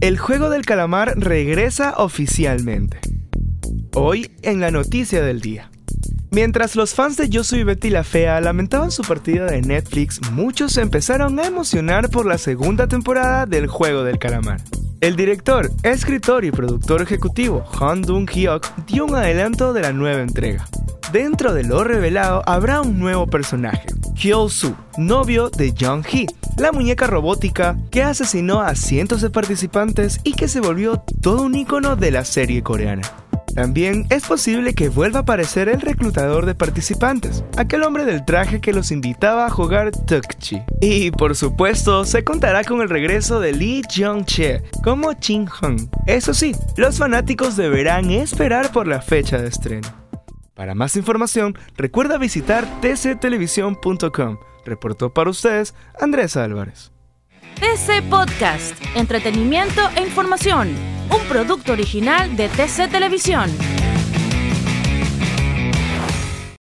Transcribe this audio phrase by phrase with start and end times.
[0.00, 3.00] El juego del calamar regresa oficialmente.
[3.96, 5.72] Hoy en la noticia del día.
[6.30, 10.74] Mientras los fans de Yo Soy Betty la Fea lamentaban su partida de Netflix, muchos
[10.74, 14.60] se empezaron a emocionar por la segunda temporada del Juego del Calamar.
[15.00, 20.64] El director, escritor y productor ejecutivo Han Dong-hyuk dio un adelanto de la nueva entrega.
[21.12, 27.76] Dentro de lo revelado habrá un nuevo personaje, Hyo-soo, novio de Jung-hee, la muñeca robótica
[27.90, 32.24] que asesinó a cientos de participantes y que se volvió todo un icono de la
[32.24, 33.02] serie coreana.
[33.54, 38.60] También es posible que vuelva a aparecer el reclutador de participantes, aquel hombre del traje
[38.60, 40.62] que los invitaba a jugar Tukchi.
[40.80, 45.88] Y por supuesto, se contará con el regreso de Lee Jong-che como Chin Hung.
[46.06, 50.07] Eso sí, los fanáticos deberán esperar por la fecha de estreno.
[50.58, 54.38] Para más información, recuerda visitar tctelevisión.com.
[54.64, 56.90] Reportó para ustedes Andrés Álvarez.
[57.60, 60.74] TC Podcast, entretenimiento e información,
[61.10, 63.48] un producto original de TC Televisión.